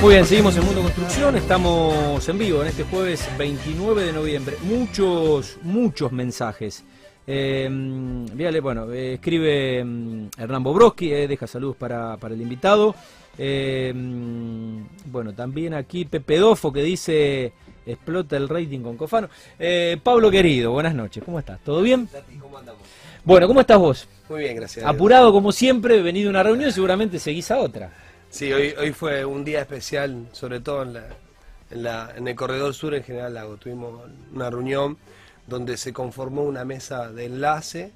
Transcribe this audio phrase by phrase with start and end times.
[0.00, 4.56] Muy bien, seguimos en Mundo Construcción, estamos en vivo en este jueves 29 de noviembre.
[4.62, 6.84] Muchos, muchos mensajes.
[7.26, 7.68] Eh,
[8.62, 12.94] bueno, eh, escribe mm, Hernán Bobroski, eh, deja saludos para, para el invitado.
[13.38, 17.52] Eh, mm, bueno, también aquí Pepe Dofo que dice
[17.86, 19.28] explota el rating con Cofano.
[20.02, 21.60] Pablo querido, buenas noches, ¿cómo estás?
[21.60, 22.08] ¿Todo bien?
[22.40, 22.82] ¿cómo andamos?
[23.24, 24.08] Bueno, ¿cómo estás vos?
[24.28, 24.84] Muy bien, gracias.
[24.84, 27.90] Apurado como siempre, venido a una reunión y seguramente seguís a otra.
[28.34, 31.06] Sí, hoy, hoy fue un día especial, sobre todo en, la,
[31.70, 33.58] en, la, en el corredor sur en General Lago.
[33.58, 34.98] Tuvimos una reunión
[35.46, 37.92] donde se conformó una mesa de enlace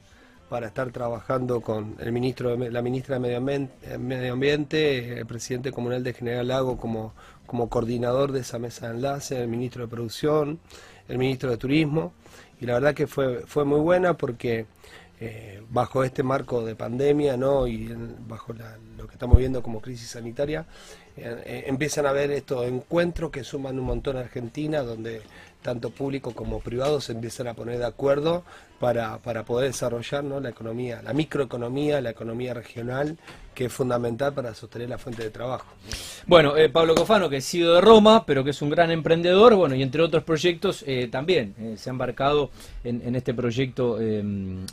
[0.48, 3.40] para estar trabajando con el ministro, la ministra de
[3.98, 7.14] Medio Ambiente, el presidente comunal de General Lago como,
[7.44, 10.60] como coordinador de esa mesa de enlace, el ministro de Producción,
[11.08, 12.12] el ministro de Turismo.
[12.60, 14.66] Y la verdad que fue, fue muy buena porque
[15.20, 17.66] eh, bajo este marco de pandemia ¿no?
[17.66, 17.88] y
[18.26, 18.54] bajo
[18.96, 20.66] lo que estamos viendo como crisis sanitaria,
[21.66, 25.22] empiezan a haber estos encuentros que suman un montón a Argentina, donde
[25.62, 28.44] tanto público como privado se empiezan a poner de acuerdo
[28.78, 33.18] para, para poder desarrollar la economía, la microeconomía, la economía regional,
[33.54, 35.66] que es fundamental para sostener la fuente de trabajo.
[36.26, 39.56] Bueno, eh, Pablo Cofano, que ha sido de Roma, pero que es un gran emprendedor,
[39.56, 42.50] bueno, y entre otros proyectos eh, también eh, se ha embarcado
[42.84, 43.98] en, este proyecto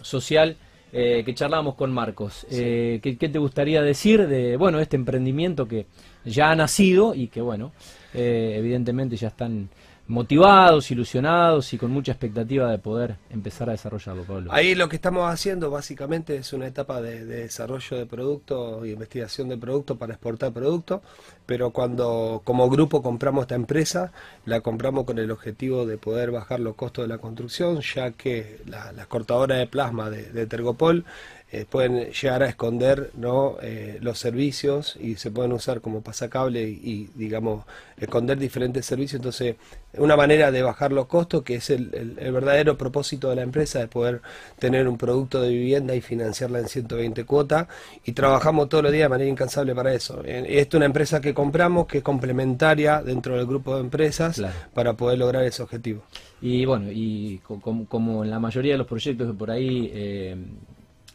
[0.02, 0.56] social
[0.96, 2.46] que charlamos con Marcos.
[2.50, 5.88] ¿qué, ¿qué, te gustaría decir de, bueno, este emprendimiento que
[6.24, 7.72] ya ha nacido y que, bueno,
[8.14, 9.70] evidentemente ya están
[10.08, 14.52] motivados, ilusionados y con mucha expectativa de poder empezar a desarrollarlo, Pablo.
[14.54, 19.50] Ahí lo que estamos haciendo básicamente es una etapa de, desarrollo de productos y investigación
[19.50, 21.02] de productos para exportar productos,
[21.46, 24.12] pero cuando como grupo compramos esta empresa,
[24.46, 28.60] la compramos con el objetivo de poder bajar los costos de la construcción, ya que
[28.68, 31.06] las cortadoras de plasma de Tergopol
[31.52, 33.58] eh, pueden llegar a esconder ¿no?
[33.62, 37.66] Eh, los servicios y se pueden usar como pasacable y, digamos,
[37.98, 39.20] esconder diferentes servicios.
[39.20, 39.56] Entonces,
[39.94, 43.88] una manera de bajar los costos, que es el, verdadero propósito de la empresa, de
[43.88, 44.22] poder
[44.58, 47.68] tener un producto de vivienda y financiarla en 120 cuotas.
[48.04, 50.24] Y trabajamos todos los días de manera incansable para eso.
[50.26, 54.42] Eh, esta es una empresa que compramos, que es complementaria dentro del grupo de empresas
[54.74, 56.02] para poder lograr ese objetivo.
[56.42, 57.40] Y bueno, y
[57.88, 59.92] como, en la mayoría de los proyectos que por ahí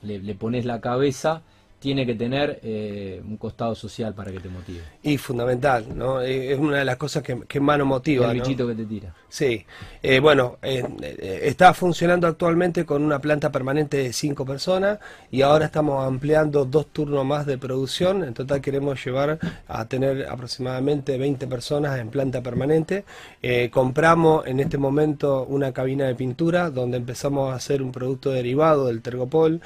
[0.03, 1.43] le, pones la cabeza
[1.81, 4.83] tiene que tener eh, un costado social para que te motive.
[5.03, 6.21] Y fundamental, ¿no?
[6.21, 8.31] Es una de las cosas que, que más nos motiva.
[8.31, 9.15] El bichito que te tira.
[9.31, 9.65] Sí.
[10.03, 10.85] Eh, bueno, eh,
[11.45, 14.99] está funcionando actualmente con una planta permanente de cinco personas
[15.31, 18.25] y ahora estamos ampliando dos turnos más de producción.
[18.25, 23.05] En total queremos llevar a tener aproximadamente 20 personas en planta permanente.
[23.71, 28.89] compramos en este momento una cabina de pintura donde empezamos a hacer un producto derivado
[28.89, 29.63] del Tergopol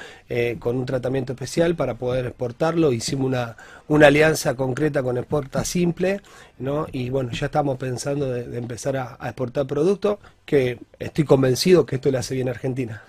[0.61, 2.93] con un tratamiento especial para poder exportarlo.
[2.93, 3.57] Hicimos una,
[3.89, 6.21] una alianza concreta con Exporta Simple,
[6.59, 6.87] ¿no?
[6.93, 12.11] Y bueno, ya estamos pensando de, empezar a, exportar productos que estoy convencido que esto
[12.11, 13.03] le hace bien a Argentina.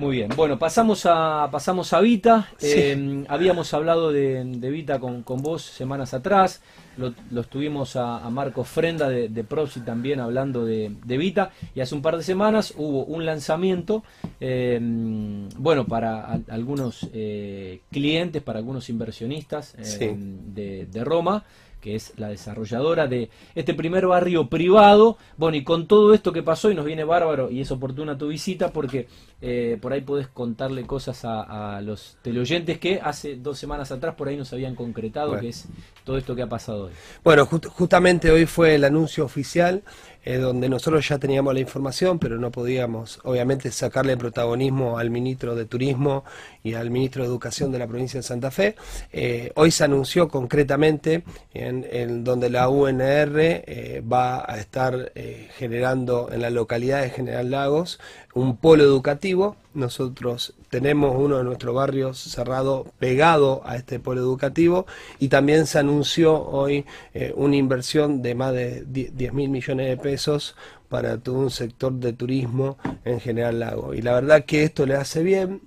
[0.00, 2.48] Muy bien, bueno, pasamos a, pasamos a Vita.
[2.62, 6.62] Eh, habíamos hablado de, Vita con, vos semanas atrás.
[6.96, 11.50] Lo, lo estuvimos a, Marco Frenda de, de Proxy también hablando de, Vita.
[11.74, 14.02] Y hace un par de semanas hubo un lanzamiento,
[14.40, 21.44] eh, bueno, para algunos eh, clientes, para algunos inversionistas de, de Roma
[21.80, 25.16] que es la desarrolladora de este primer barrio privado.
[25.36, 28.28] Bueno, y con todo esto que pasó, y nos viene bárbaro, y es oportuna tu
[28.28, 29.08] visita, porque
[29.40, 34.28] eh, por ahí podés contarle cosas a, los teleoyentes que hace dos semanas atrás por
[34.28, 35.66] ahí nos habían concretado, que es
[36.04, 36.92] todo esto que ha pasado hoy.
[37.24, 39.82] Bueno, justamente hoy fue el anuncio oficial
[40.24, 45.54] eh, donde nosotros ya teníamos la información, pero no podíamos, obviamente, sacarle protagonismo al ministro
[45.54, 46.24] de Turismo
[46.62, 48.74] y al ministro de Educación de la provincia de Santa Fe.
[49.12, 55.12] Eh, hoy se anunció concretamente en, donde la UNR eh, va a estar
[55.56, 57.98] generando en la localidad de General Lagos
[58.34, 59.56] un polo educativo.
[59.74, 64.86] Nosotros tenemos uno de nuestros barrios cerrado pegado a este polo educativo
[65.18, 69.96] y también se anunció hoy eh, una inversión de más de 10 mil millones de
[69.96, 70.56] pesos
[70.88, 73.94] para todo un sector de turismo en General Lago.
[73.94, 75.60] Y la verdad que esto le hace bien,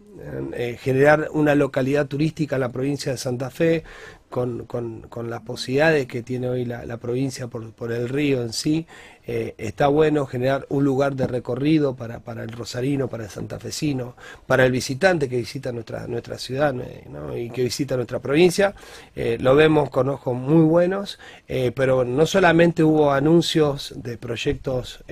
[0.53, 3.83] eh, generar una localidad turística en la provincia de Santa Fe,
[4.33, 8.87] con, con, las posibilidades que tiene hoy la, provincia por, por, el río en sí,
[9.27, 14.15] eh, está bueno generar un lugar de recorrido para, para, el rosarino, para el santafesino,
[14.47, 16.73] para el visitante que visita nuestra, nuestra ciudad
[17.37, 18.73] y que visita nuestra provincia.
[19.15, 21.19] Eh, lo vemos con ojos muy buenos,
[21.75, 25.03] pero no solamente hubo anuncios de proyectos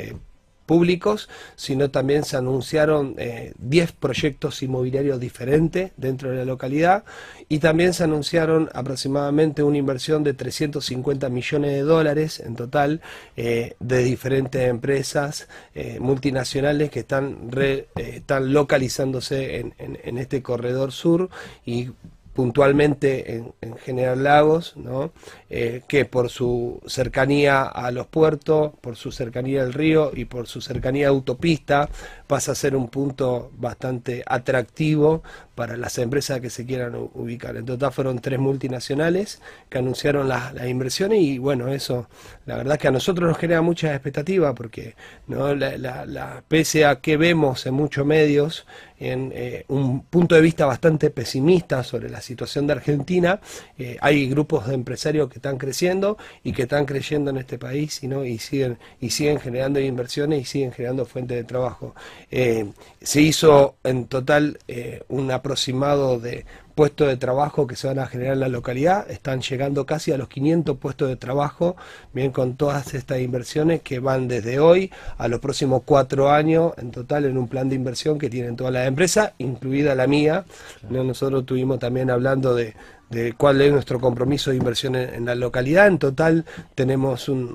[0.66, 7.04] públicos, sino también se anunciaron 10 eh, proyectos inmobiliarios diferentes dentro de la localidad
[7.50, 13.02] y también se anunciaron aproximadamente una inversión de 350 millones de dólares en total
[13.36, 17.50] eh, de diferentes empresas eh, multinacionales que están,
[17.96, 21.30] están localizándose en, en este corredor sur
[21.66, 21.90] y
[22.34, 25.12] puntualmente en, General Lagos, ¿no?
[25.50, 30.48] Eh, que por su cercanía a los puertos, por su cercanía al río y por
[30.48, 31.90] su cercanía a autopista,
[32.28, 35.24] pasa a ser un punto bastante atractivo
[35.62, 37.56] para las empresas que se quieran ubicar.
[37.56, 42.10] En total fueron tres multinacionales que anunciaron las, inversiones y bueno, eso
[42.48, 44.96] la verdad que a nosotros nos genera mucha expectativa porque
[45.28, 45.54] ¿no?
[45.54, 48.66] la, pese a que vemos en muchos medios
[49.02, 53.42] en eh, un punto de vista bastante pesimista sobre la situación de Argentina,
[53.78, 58.04] eh, hay grupos de empresarios que están creciendo y que están creyendo en este país
[58.04, 58.24] y, ¿no?
[58.24, 61.96] y, siguen, y siguen generando inversiones y siguen generando fuentes de trabajo.
[62.30, 62.68] Eh,
[63.02, 64.60] se hizo en total
[65.08, 66.46] un aproximado de
[66.76, 69.12] puestos de trabajo que se van a generar en la localidad.
[69.12, 71.76] Están llegando casi a los 500 puestos de trabajo,
[72.14, 76.92] bien con todas estas inversiones que van desde hoy a los próximos cuatro años en
[76.92, 80.46] total en un plan de inversión que tienen todas las empresas, incluida la mía.
[80.90, 82.74] Nosotros estuvimos también hablando de,
[83.12, 85.88] de cuál es nuestro compromiso de inversión en, la localidad.
[85.88, 87.52] En total tenemos un,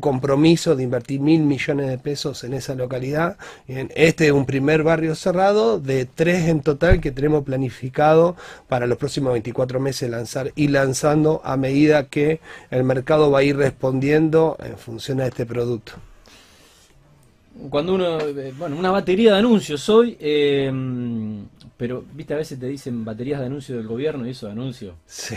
[0.00, 3.38] compromiso de invertir mil millones de pesos en esa localidad.
[3.66, 8.36] Este es un primer barrio cerrado de tres en total que tenemos planificado
[8.68, 12.40] para los próximos 24 meses lanzar y lanzando a medida que
[12.70, 15.92] el mercado va a ir respondiendo en función a este producto
[17.70, 20.70] cuando uno, eh, bueno, una batería de anuncios hoy, eh,
[21.78, 24.96] pero, viste, a veces te dicen baterías de anuncios del gobierno y eso de anuncios.
[25.06, 25.36] Sí.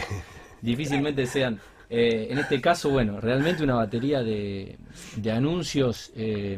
[0.62, 1.60] Difícilmente sean.
[1.88, 4.78] Eh, en este caso, bueno, realmente una batería de,
[5.18, 6.58] de anuncios, eh,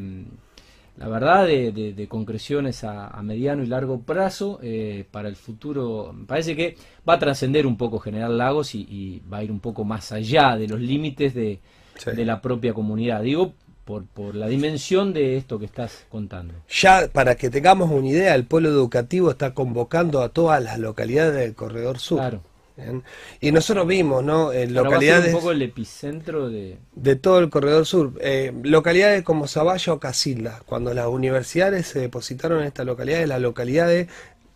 [0.98, 6.16] la verdad, de, concreciones a, mediano y largo plazo eh, para el futuro.
[6.28, 6.78] Parece que
[7.08, 10.56] va a trascender un poco General Lagos y, va a ir un poco más allá
[10.56, 11.60] de los límites de,
[12.06, 13.22] de la propia comunidad.
[13.22, 13.54] Digo,
[13.86, 16.54] por, por la dimensión de esto que estás contando.
[16.70, 21.36] Ya para que tengamos una idea, el polo educativo está convocando a todas las localidades
[21.36, 22.20] del Corredor Sur.
[22.20, 22.42] Claro.
[23.40, 24.52] Y nosotros vimos, ¿no?
[24.52, 25.34] En localidades.
[25.34, 26.78] un poco el epicentro de.
[26.96, 28.14] De todo el corredor sur.
[28.20, 30.62] Eh, localidades como Zavalla o Casilda.
[30.66, 34.08] Cuando las universidades se depositaron en estas localidades, las localidades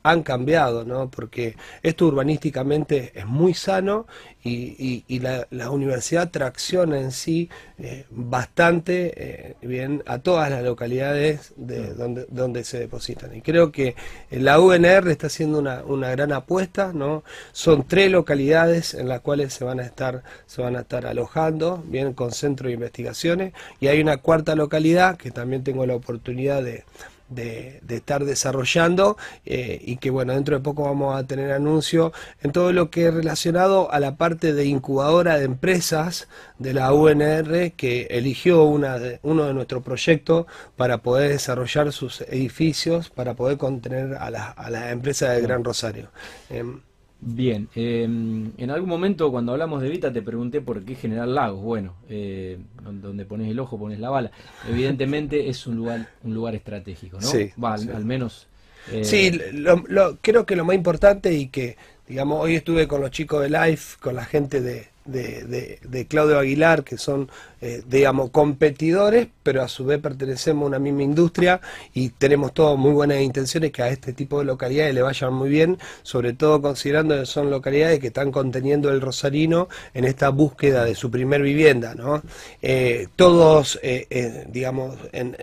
[0.10, 1.10] han cambiado, ¿no?
[1.10, 4.08] Porque esto urbanísticamente es muy sano
[4.44, 11.94] y, la, universidad tracciona en sí eh, bastante eh, bien a todas las localidades de
[11.94, 13.36] donde, donde se depositan.
[13.36, 13.96] Y creo que
[14.32, 17.24] la UNR está haciendo una, una gran apuesta, ¿no?
[17.52, 21.84] Son tres localidades en las cuales se van a estar, se van a estar alojando,
[21.86, 26.64] bien con centro de investigaciones, y hay una cuarta localidad que también tengo la oportunidad
[26.64, 26.84] de
[27.30, 32.52] de, estar desarrollando eh, y que bueno, dentro de poco vamos a tener anuncio en
[32.52, 36.28] todo lo que es relacionado a la parte de incubadora de empresas
[36.60, 40.46] de la UNR que eligió una uno de nuestros proyectos
[40.76, 46.10] para poder desarrollar sus edificios, para poder contener a, a las empresas de Gran Rosario.
[46.50, 46.82] Em,
[47.20, 51.62] Bien, em, en algún momento cuando hablamos de Vita te pregunté por qué General Lagos.
[51.62, 54.32] Bueno, eh, donde pones el ojo pones la bala.
[54.70, 57.28] Evidentemente es un lugar, un lugar estratégico, ¿no?
[57.28, 58.48] Sí, al, menos.
[58.92, 61.76] Eh, sí, lo, creo que lo más importante y que,
[62.08, 66.84] digamos, hoy estuve con los chicos de Life, con la gente de, de, Claudio Aguilar,
[66.84, 67.30] que son,
[67.62, 71.62] eh, digamos, competidores, pero a su vez pertenecemos a una misma industria
[71.94, 75.50] y tenemos todas muy buenas intenciones que a este tipo de localidades le vayan muy
[75.50, 80.84] bien, sobre todo considerando que son localidades que están conteniendo el rosarino en esta búsqueda
[80.86, 81.96] de su primer vivienda.
[81.96, 82.22] ¿no?
[82.62, 85.36] Eh, todos, eh, digamos, en,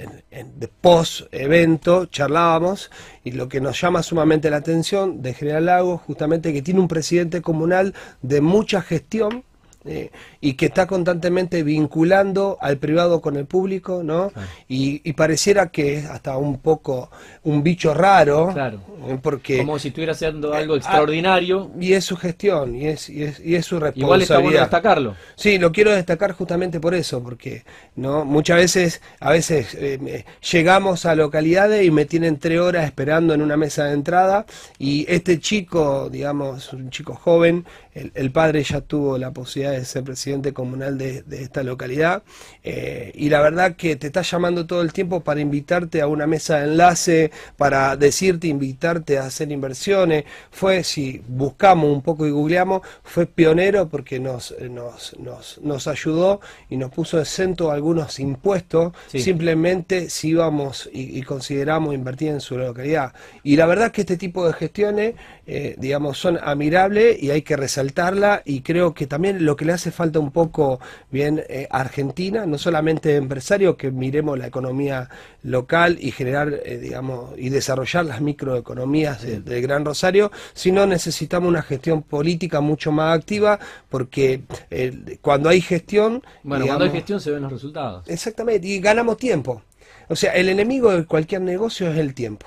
[0.56, 2.90] de post-evento charlábamos
[3.22, 6.88] y lo que nos llama sumamente la atención de General Lago, justamente que tiene un
[6.88, 9.44] presidente comunal de mucha gestión,
[9.86, 10.10] eh,
[10.40, 14.32] y que está constantemente vinculando al privado con el público, ¿no?
[14.66, 17.10] Y, pareciera que es hasta un poco
[17.44, 18.80] un bicho raro, claro.
[19.06, 19.18] ¿eh?
[19.22, 21.70] porque como si estuviera haciendo algo eh, extraordinario.
[21.78, 24.06] y es su gestión y es, y es, y es su responsabilidad.
[24.06, 25.16] Igual está bueno destacarlo.
[25.36, 27.62] Sí, lo quiero destacar justamente por eso, porque
[27.94, 29.76] no muchas veces, a veces
[30.50, 34.46] llegamos a localidades y me tienen tres horas esperando en una mesa de entrada
[34.78, 39.84] y este chico, digamos, un chico joven, el, el padre ya tuvo la posibilidad de
[39.84, 42.22] ser presidente comunal de, esta localidad.
[42.62, 46.26] Eh, y la verdad que te está llamando todo el tiempo para invitarte a una
[46.26, 50.24] mesa de enlace, para decirte, invitarte a hacer inversiones.
[50.50, 56.40] Fue, si buscamos un poco y googleamos, fue pionero porque nos, nos, nos, nos ayudó
[56.68, 63.12] y nos puso exento algunos impuestos, simplemente si íbamos y, consideramos invertir en su localidad.
[63.42, 65.14] Y la verdad que este tipo de gestiones,
[65.46, 69.72] eh, digamos, son admirables y hay que resaltarla y creo que también lo que le
[69.72, 70.80] hace falta un poco
[71.10, 75.08] bien eh, Argentina, no solamente empresarios, que miremos la economía
[75.42, 81.62] local y generar, eh, digamos, y desarrollar las microeconomías del Gran Rosario, sino necesitamos una
[81.62, 84.42] gestión política mucho más activa porque
[85.20, 86.22] cuando hay gestión...
[86.42, 88.08] Bueno, cuando hay gestión se ven los resultados.
[88.08, 89.62] Exactamente, y ganamos tiempo.
[90.08, 92.46] O sea, el enemigo de cualquier negocio es el tiempo.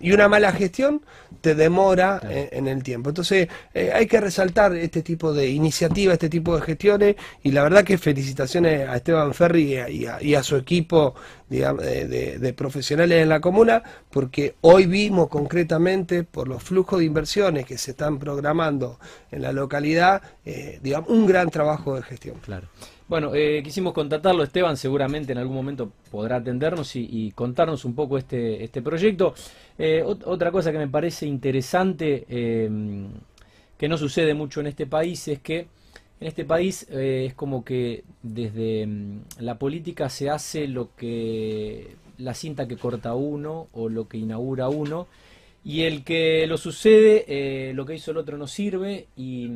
[0.00, 1.02] Y una mala gestión
[1.40, 3.08] te demora en, el tiempo.
[3.08, 7.62] Entonces eh, hay que resaltar este tipo de iniciativas, este tipo de gestiones y la
[7.62, 9.78] verdad que felicitaciones a Esteban Ferri
[10.20, 11.14] y a, su equipo
[11.48, 17.78] de, profesionales en la comuna porque hoy vimos concretamente por los flujos de inversiones que
[17.78, 18.98] se están programando
[19.30, 22.36] en la localidad, eh, digamos, un gran trabajo de gestión.
[22.44, 22.68] Claro.
[23.12, 28.16] Bueno, eh, quisimos contactarlo, Esteban seguramente en algún momento podrá atendernos y, contarnos un poco
[28.16, 29.34] este, este proyecto.
[29.76, 33.10] Eh, otra cosa que me parece interesante, em,
[33.76, 35.58] que no sucede mucho en este país, es que
[36.20, 41.96] en este país eh, es como que desde em, la política se hace lo que
[42.16, 45.06] la cinta que corta uno o lo que inaugura uno
[45.62, 49.50] y el que lo sucede, lo que hizo el otro no sirve y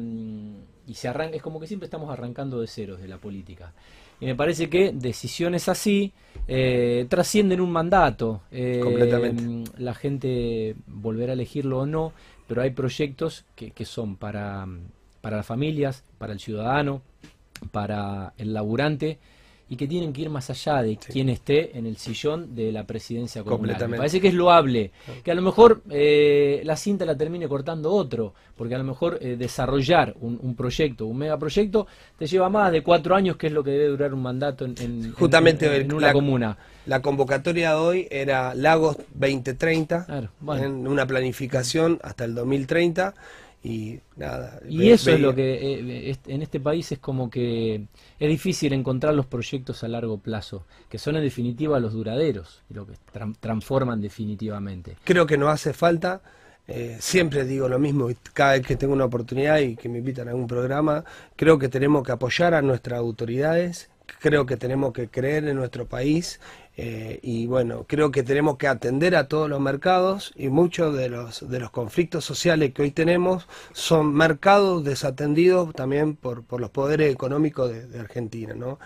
[0.87, 3.73] y se arranca, es como que siempre estamos arrancando de ceros de la política.
[4.21, 6.13] Y me parece que decisiones así
[6.49, 8.43] eh, trascienden un mandato.
[8.51, 9.71] Eh, Completamente.
[9.79, 12.13] La gente volverá a elegirlo o no,
[12.47, 14.67] pero hay proyectos que, que son para,
[15.21, 17.03] para las familias, para el ciudadano,
[17.73, 19.19] para el laburante
[19.69, 22.85] y que tienen que ir más allá de quien esté en el sillón de la
[22.85, 23.89] presidencia comunal.
[23.89, 24.93] Me parece que es loable,
[25.25, 29.19] que a lo mejor eh, la cinta la termine cortando otro, porque a lo mejor
[29.21, 33.65] eh, desarrollar un, proyecto, un megaproyecto, te lleva más de cuatro años, que es lo
[33.65, 36.57] que debe durar un mandato en, Justamente en, una comuna.
[36.87, 40.31] La convocatoria de hoy era Lagos 2030,
[40.61, 43.15] en una planificación hasta el 2030
[43.63, 44.61] y nada.
[44.69, 47.87] Y eso es lo que eh, en este país es como que
[48.19, 52.87] es difícil encontrar los proyectos a largo plazo, que son en definitiva los duraderos, lo
[52.87, 52.95] que
[53.41, 54.97] transforman definitivamente.
[55.05, 56.23] Creo que no hace falta,
[56.69, 60.29] eh, siempre digo lo mismo, cada vez que tengo una oportunidad y que me invitan
[60.29, 61.05] a algún programa,
[61.37, 65.87] creo que tenemos que apoyar a nuestras autoridades, creo que tenemos que creer en nuestro
[65.87, 66.41] país
[66.79, 71.09] eh, y bueno, creo que tenemos que atender a todos los mercados y muchos de
[71.09, 76.71] los, de los conflictos sociales que hoy tenemos son mercados desatendidos también por, por los
[76.71, 78.55] poderes económicos de, Argentina.
[78.55, 78.79] ¿no?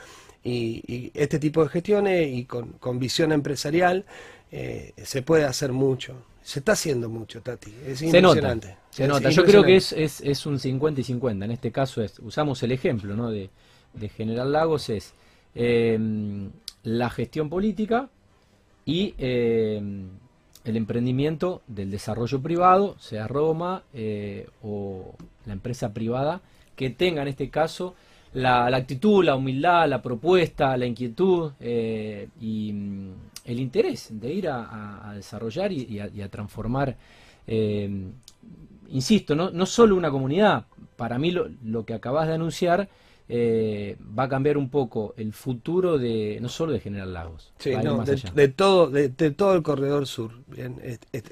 [0.44, 4.04] Y, este tipo de gestiones y con, con visión empresarial
[4.52, 6.14] eh, se puede hacer mucho.
[6.42, 7.74] Se está haciendo mucho, Tati.
[7.86, 8.76] Es impresionante.
[8.90, 9.30] Se nota.
[9.30, 11.44] Yo creo que es, es, es, un 50 y 50.
[11.44, 13.30] En este caso es, usamos el ejemplo ¿no?
[13.30, 13.50] de,
[13.94, 15.14] de General Lagos, es
[15.54, 15.98] eh,
[16.82, 18.08] la gestión política
[18.84, 19.80] y eh,
[20.64, 25.14] el emprendimiento del desarrollo privado, sea Roma eh, o
[25.46, 26.40] la empresa privada,
[26.76, 27.94] que tenga en este caso
[28.32, 33.12] la, actitud, la humildad, la propuesta, la inquietud eh, y mm,
[33.44, 36.96] el interés de ir a, desarrollar y, a, transformar,
[38.88, 40.66] insisto, no, solo una comunidad,
[40.96, 42.88] para mí lo que acabas de anunciar,
[43.32, 48.48] eh, va a cambiar un poco el futuro de no solo de General Lagos, de,
[48.48, 50.32] todo de, todo el corredor sur.
[50.48, 50.80] Bien,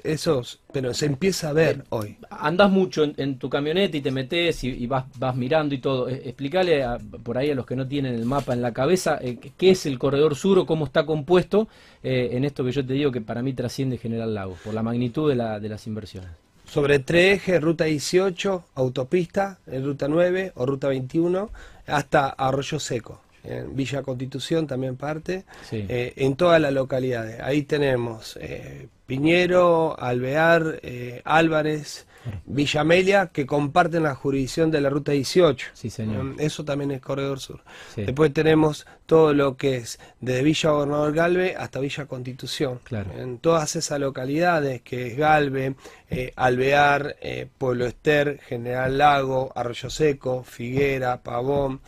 [0.03, 0.41] eso,
[0.71, 2.15] pero se empieza a ver hoy.
[2.29, 6.07] Andás mucho en, tu camioneta y te metes y, vas, vas mirando y todo.
[6.07, 6.85] Eh, explícale
[7.21, 9.85] por ahí a los que no tienen el mapa en la cabeza eh, qué es
[9.85, 11.67] el corredor sur o cómo está compuesto
[12.01, 15.27] en esto que yo te digo que para mí trasciende General Lagos por la magnitud
[15.27, 16.29] de, la, de las inversiones
[16.69, 21.49] sobre tres ejes, ruta 18, autopista, en ruta 9 o ruta 21,
[21.87, 23.21] hasta Arroyo Seco.
[23.43, 27.39] En Villa Constitución también parte, eh, en todas las localidades.
[27.39, 32.05] Ahí tenemos eh, Piñero, Alvear, eh, Álvarez,
[32.45, 35.67] Villa Amelia, que comparten la jurisdicción de la Ruta 18.
[35.73, 36.23] Sí, señor.
[36.23, 37.61] Mm, eso también es Corredor Sur.
[37.95, 42.79] Después tenemos todo lo que es desde Villa Gobernador Galve hasta Villa Constitución.
[42.83, 43.11] Claro.
[43.17, 45.75] En todas esas localidades, que es Galve,
[46.09, 51.81] eh, Alvear, eh, Pueblo Ester, General Lago, Arroyo Seco, Figuera, Pavón,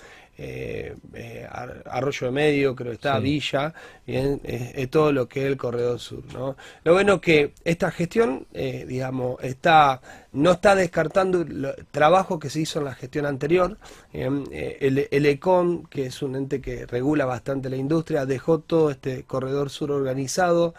[0.44, 1.48] eh, eh,
[1.86, 3.74] Arroyo de Medio, creo que está, Villa,
[4.08, 6.24] bien, es todo lo que es el Corredor Sur.
[6.34, 6.56] ¿no?
[6.84, 10.02] Lo bueno que esta gestión, digamos, está
[10.34, 13.78] no está descartando el trabajo que se hizo en la gestión anterior.
[14.14, 19.24] el, el ECON, que es un ente que regula bastante la industria, dejó todo este
[19.24, 20.74] corredor sur organizado,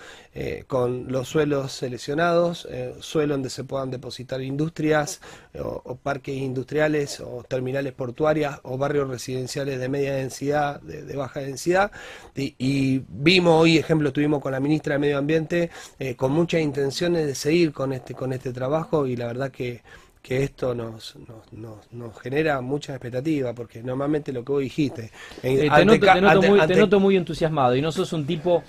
[0.66, 2.66] con los suelos seleccionados,
[3.00, 5.20] suelo donde se puedan depositar industrias
[5.58, 11.92] o, parques industriales o terminales portuarias o barrios residenciales de media densidad, de, baja densidad.
[12.34, 17.26] Y, vimos hoy, ejemplo, tuvimos con la ministra de Medio Ambiente eh, con muchas intenciones
[17.26, 19.82] de seguir con este, con este trabajo y la verdad que
[20.22, 21.16] que esto nos,
[21.50, 25.10] nos, nos, genera mucha expectativa, porque normalmente lo que vos dijiste...
[25.42, 28.62] Eh, te, noto, muy, entusiasmado y no sos un tipo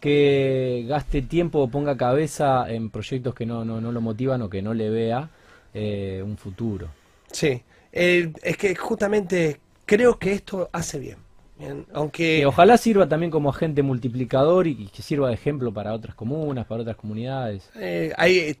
[0.00, 4.50] que gaste tiempo o ponga cabeza en proyectos que no, no, no lo motivan o
[4.50, 5.30] que no le vea
[5.74, 6.88] eh, un futuro.
[7.30, 7.62] Sí,
[7.92, 11.16] es que justamente creo que esto hace bien.
[11.92, 16.66] aunque ojalá sirva también como agente multiplicador y, que sirva de ejemplo para otras comunas,
[16.66, 17.68] para otras comunidades.
[17.74, 18.56] Eh, hay,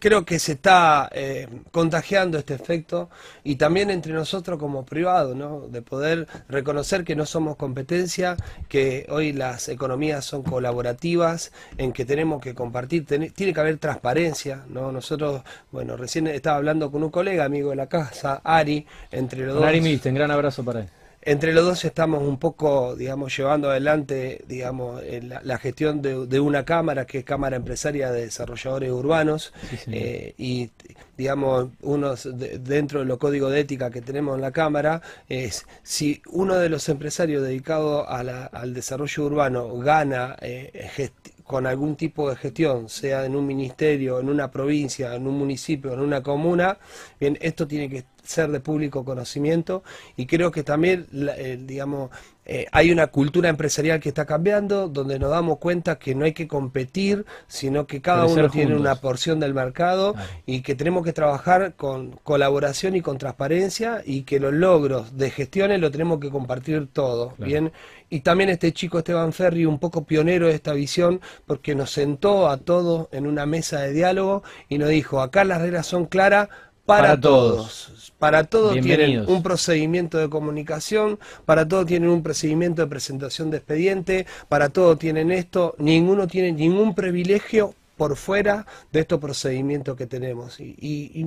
[0.00, 3.10] creo que se está eh, contagiando este efecto
[3.44, 5.68] y también entre nosotros como privados, ¿no?
[5.68, 8.36] de poder reconocer que no somos competencia,
[8.68, 14.64] que hoy las economías son colaborativas, en que tenemos que compartir, tiene que haber transparencia.
[14.68, 14.90] ¿no?
[14.90, 19.54] Nosotros, bueno, recién estaba hablando con un colega, amigo de la casa, Ari, entre los
[19.56, 19.64] dos.
[19.64, 20.99] Ari Misten, gran abrazo para él.
[21.22, 25.02] Entre los dos estamos un poco, digamos, llevando adelante, digamos,
[25.42, 29.52] la, gestión de, una cámara que es Cámara Empresaria de Desarrolladores Urbanos
[29.88, 30.70] eh, y,
[31.18, 32.14] digamos, uno
[32.60, 36.70] dentro de los códigos de ética que tenemos en la cámara es si uno de
[36.70, 41.10] los empresarios dedicados al desarrollo urbano gana eh,
[41.44, 45.92] con algún tipo de gestión, sea en un ministerio, en una provincia, en un municipio,
[45.92, 46.78] en una comuna,
[47.18, 49.82] bien, esto tiene que ser de público conocimiento
[50.16, 52.10] y creo que también, eh, digamos,
[52.52, 56.32] eh, hay una cultura empresarial que está cambiando, donde nos damos cuenta que no hay
[56.32, 61.12] que competir, sino que cada uno tiene una porción del mercado y que tenemos que
[61.12, 66.30] trabajar con colaboración y con transparencia y que los logros de gestiones lo tenemos que
[66.30, 67.70] compartir todos, ¿bien?
[68.08, 72.48] Y también este chico Esteban Ferri, un poco pionero de esta visión, porque nos sentó
[72.48, 76.48] a todos en una mesa de diálogo y nos dijo, acá las reglas son claras
[76.90, 78.12] para, todos.
[78.18, 83.58] Para todos tienen un procedimiento de comunicación, para todos tienen un procedimiento de presentación de
[83.58, 90.06] expediente, para todos tienen esto, ninguno tiene ningún privilegio por fuera de estos procedimientos que
[90.06, 90.58] tenemos.
[90.60, 91.26] Y,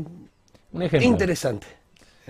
[0.71, 1.09] un ejemplo.
[1.09, 1.67] Interesante.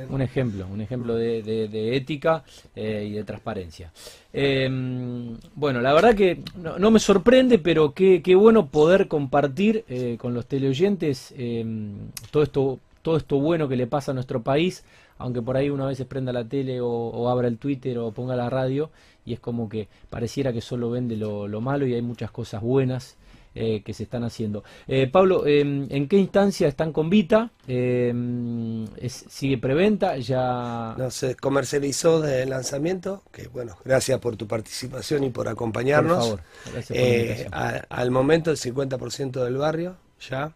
[0.10, 2.44] Un ejemplo, un ejemplo de, ética
[2.75, 3.92] eh, y de transparencia.
[4.34, 10.34] Em, bueno, la verdad que no, me sorprende, pero qué, bueno poder compartir eh, con
[10.34, 14.84] los teleoyentes em, todo esto todo esto bueno que le pasa a nuestro país,
[15.20, 18.50] aunque por ahí una vez prenda la tele o, abra el Twitter o ponga la
[18.50, 18.89] radio
[19.26, 23.18] y es como que pareciera que solo vende lo, malo y hay muchas cosas buenas
[23.56, 24.63] eh, que se están haciendo.
[24.88, 27.52] Eh, Pablo, em, ¿en qué instancia están con Vita?
[27.68, 30.18] Em, ¿Sigue preventa?
[30.18, 33.22] ¿Ya no se comercializó desde el lanzamiento?
[33.32, 36.30] Que bueno, gracias por tu participación y por acompañarnos.
[36.30, 39.98] Por favor, gracias por eh, al momento el 50% del barrio
[40.30, 40.54] ya.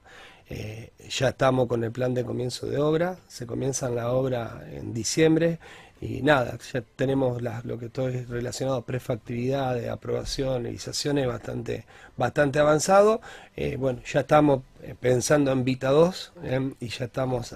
[0.49, 4.93] Eh, ya estamos con el plan de comienzo de obra, se comienza la obra en
[4.93, 5.59] diciembre
[5.99, 11.85] y nada, ya tenemos lo que todo es relacionado a prefactividad, de aprobación, realizaciones bastante,
[12.15, 13.19] bastante avanzado.
[13.55, 16.33] Eh, bueno, ya estamos eh, pensando en Vita 2
[16.79, 17.55] y ya estamos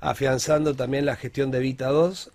[0.00, 2.32] afianzando también la gestión de Vita 2.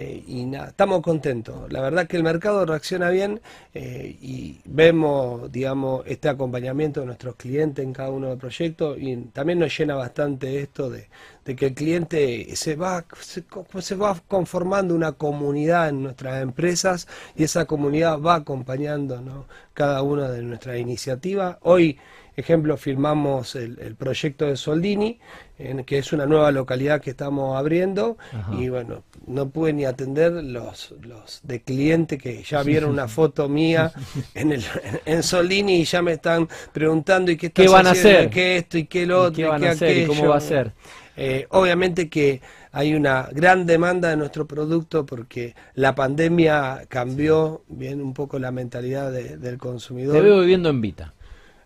[0.00, 1.72] Eh, y nada, estamos contentos.
[1.72, 3.40] La verdad que el mercado reacciona bien
[3.74, 8.96] eh, y vemos, digamos, este acompañamiento de nuestros clientes en cada uno de los proyectos
[9.00, 11.08] y también nos llena bastante esto de,
[11.56, 17.64] que el cliente se va, se, va conformando una comunidad en nuestras empresas y esa
[17.64, 21.56] comunidad va acompañando cada una de nuestras iniciativas.
[21.62, 21.98] Hoy
[22.40, 25.18] ejemplo, firmamos el, proyecto de Soldini,
[25.58, 28.16] en, que es una nueva localidad que estamos abriendo,
[28.56, 33.48] y bueno, no pude ni atender los, los de cliente que ya vieron una foto
[33.48, 33.92] mía
[34.34, 34.64] en, el,
[35.04, 38.30] en Soldini y ya me están preguntando, ¿y qué, ¿Qué van a hacer?
[38.30, 39.32] ¿Qué esto y qué lo otro?
[39.32, 39.96] ¿Y qué van a hacer?
[39.98, 40.72] ¿Y cómo va a ser?
[41.16, 48.00] Eh, obviamente que hay una gran demanda de nuestro producto porque la pandemia cambió bien
[48.00, 50.14] un poco la mentalidad del consumidor.
[50.14, 51.14] Te veo viviendo en Vita.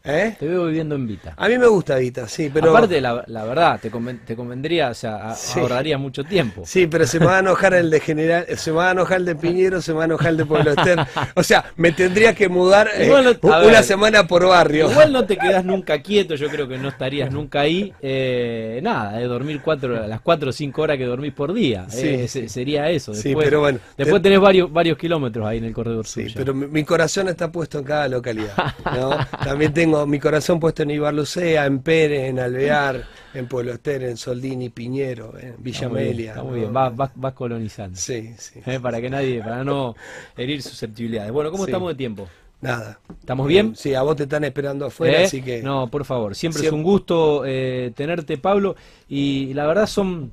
[0.04, 0.34] ¿Eh?
[0.38, 1.34] Te veo viviendo en Vita.
[1.36, 2.70] A mí me gusta Vita, sí, pero...
[2.70, 5.60] Aparte, la, la verdad, te, conven- te convendría, o sea, a- Sí.
[5.60, 6.62] ahorraría mucho tiempo.
[6.66, 9.18] Sí, pero se me va a enojar el de General, se me va a enojar
[9.18, 10.98] el de Piñero, se me va a enojar el de Pueblo Ester.
[11.36, 13.84] O sea, me tendría que mudar eh, no- una ver.
[13.84, 14.90] semana por barrio.
[14.90, 17.92] Igual no te quedas nunca quieto, yo creo que no estarías nunca ahí.
[18.02, 21.86] Eh, nada, de dormir cuatro, las cuatro o cinco horas que dormís por día.
[21.88, 22.42] Sí, Eh, sí.
[22.42, 23.14] se- sería eso.
[23.14, 26.22] Sí, Después, pero bueno, después te- tenés varios, varios kilómetros ahí en el corredor Sí,
[26.24, 26.34] suyo.
[26.36, 28.54] pero mi, mi corazón está puesto en cada localidad.
[28.84, 29.16] ¿no?
[29.44, 34.16] También tengo mi corazón puesto en Ibarlucea, en Pérez, en Alvear, en Pueblo Ester, en
[34.16, 36.34] Soldini, Piñero, en Villa Está muy bien, Amelia.
[36.36, 36.50] ¿no?
[36.52, 37.96] bien, vas, vas, vas colonizando.
[37.98, 38.60] Sí, sí.
[38.66, 39.94] Eh, para que nadie, para no
[40.36, 41.30] herir susceptibilidades.
[41.32, 41.70] Bueno, ¿cómo Sí.
[41.70, 42.28] estamos de tiempo?
[42.60, 43.00] Nada.
[43.18, 43.74] ¿Estamos bien?
[43.74, 45.24] Sí, a vos te están esperando afuera, ¿Eh?
[45.24, 45.62] así que.
[45.62, 48.76] No, por favor, siempre, Siempre- es un gusto eh, tenerte, Pablo,
[49.08, 50.32] y la verdad son,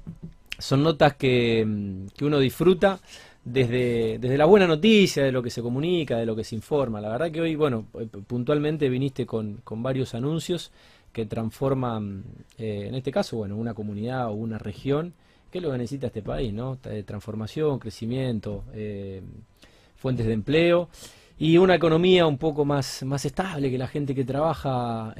[0.58, 3.00] son notas que, mm, que uno disfruta
[3.52, 7.02] desde, desde la buena noticia, de lo que se comunica, de lo que se informa.
[7.02, 10.72] La verdad que hoy, bueno, eh, puntualmente viniste con, con varios anuncios
[11.12, 12.24] que transforman,
[12.58, 15.14] eh, en este caso, bueno, una comunidad o una región,
[15.52, 16.78] que es lo que necesita este país, ¿no?
[16.86, 18.64] Eh, Transformación, crecimiento,
[19.96, 20.90] fuentes de empleo
[21.40, 25.16] y una economía un poco más, más estable, que la gente que trabaja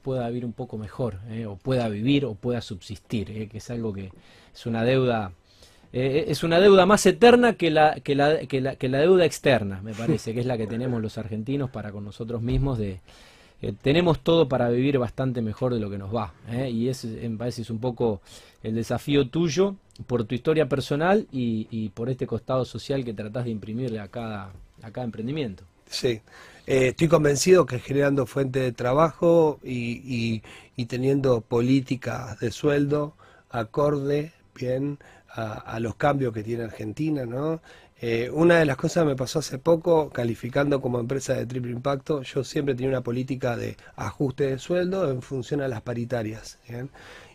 [0.00, 4.10] pueda vivir un poco mejor, o pueda vivir o pueda subsistir, que es algo que
[4.54, 5.32] es una deuda,
[5.92, 9.92] eh, es una deuda más eterna que la, que, la, que, la, deuda externa, me
[9.94, 13.00] parece, que es la que tenemos los argentinos para con nosotros mismos de...
[13.62, 17.28] eh, tenemos todo para vivir bastante mejor de lo que nos va, eh, y ese
[17.28, 18.20] me parece es un poco
[18.62, 19.76] el desafío tuyo
[20.06, 24.08] por tu historia personal y, y por este costado social que tratás de imprimirle a
[24.08, 24.52] cada,
[24.82, 25.64] a cada emprendimiento.
[25.86, 26.22] Sí,
[26.66, 30.42] estoy convencido que generando fuente de trabajo y, y-
[30.74, 33.14] y teniendo políticas de sueldo
[33.50, 34.98] acorde bien
[35.34, 37.60] a, a los cambios que tiene Argentina, ¿no?
[38.04, 41.70] Eh, una de las cosas que me pasó hace poco, calificando como empresa de triple
[41.70, 46.58] impacto, yo siempre tenía una política de ajuste de sueldo en función a las paritarias.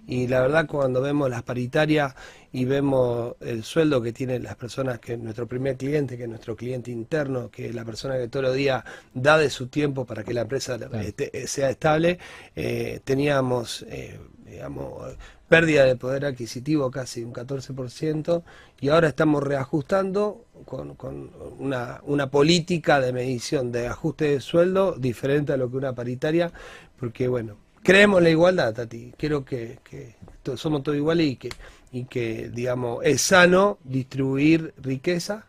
[0.08, 2.16] Y la verdad cuando vemos las paritarias
[2.54, 6.56] y vemos el sueldo que tienen las personas, que nuestro primer cliente, que es nuestro
[6.56, 10.24] cliente interno, que es la persona que todos los días da de su tiempo para
[10.24, 11.00] que la empresa Claro.
[11.00, 12.20] esté- sea estable,
[12.56, 15.18] eh, teníamos, eh, digamos,
[15.50, 18.44] pérdida de poder adquisitivo casi un 14%
[18.80, 24.94] y ahora estamos reajustando con, con una, una política de medición de ajuste de sueldo
[24.98, 26.52] diferente a lo que una paritaria,
[27.00, 30.18] porque bueno, creemos la igualdad, Tati, quiero que, que
[30.58, 31.50] somos todos iguales y que,
[31.94, 35.46] y que, digamos, es sano distribuir riqueza,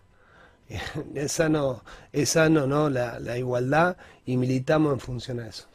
[1.16, 2.88] es sano, es sano ¿no?
[2.90, 5.66] la, la igualdad y militamos en función a eso.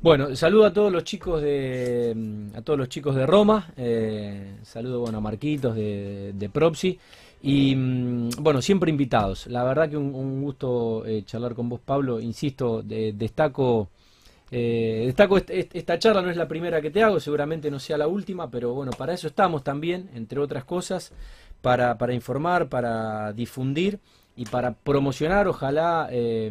[0.00, 2.14] Bueno, saludo a todos los chicos de
[2.54, 6.96] a todos los chicos de Roma, eh, saludo bueno a Marquitos de, de Propsi
[7.42, 9.48] y mm, bueno siempre invitados.
[9.48, 12.20] La verdad que un, gusto eh, charlar con vos, Pablo.
[12.20, 13.88] Insisto, de- destaco
[14.50, 17.78] eh, destaco est- est- esta charla no es la primera que te hago, seguramente no
[17.78, 21.12] sea la última, pero bueno para eso estamos también, entre otras cosas,
[21.62, 23.98] para para informar, para difundir
[24.36, 26.50] y para promocionar, ojalá, eh,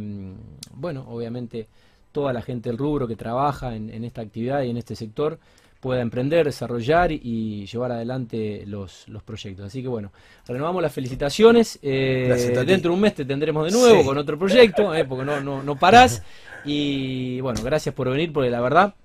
[0.73, 1.67] bueno, obviamente
[2.12, 5.39] toda la gente del rubro que trabaja en esta actividad y en este sector
[5.84, 9.65] pueda emprender, desarrollar y, llevar adelante los, los proyectos.
[9.65, 10.13] Así que bueno,
[10.48, 11.78] renovamos las felicitaciones.
[11.82, 14.06] eh, dentro de un mes te tendremos de nuevo Sí.
[14.08, 16.24] con otro proyecto, eh, porque no, no, no parás.
[16.63, 18.96] Y bueno, gracias por venir, porque la verdad,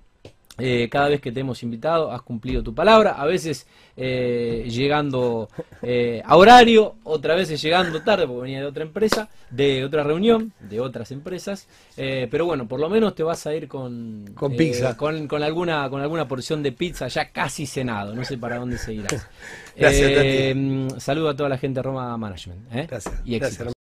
[0.59, 3.67] eh, cada vez que te hemos invitado has cumplido tu palabra, a veces
[3.97, 5.49] eh, llegando
[5.81, 10.53] eh, a horario, otras veces llegando tarde porque venía de otra empresa, de otra reunión,
[10.59, 14.95] de otras empresas, pero bueno, por lo menos te vas a ir con, Con pizza.
[14.95, 18.77] con, con alguna, con alguna porción de pizza ya casi cenado, no sé para dónde
[18.77, 19.27] seguirás.
[19.75, 20.55] Gracias,
[20.97, 22.73] saludo a toda la gente de Roma Management.
[22.73, 22.87] ¿eh?
[22.89, 23.15] Gracias.
[23.23, 23.73] Y gracias, éxitos.